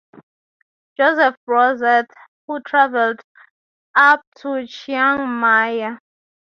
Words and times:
Joseph 0.97 1.35
Broizat, 1.47 2.07
who 2.47 2.59
traveled 2.61 3.19
up 3.93 4.23
to 4.37 4.65
Chiang 4.65 5.27
Mai. 5.31 5.99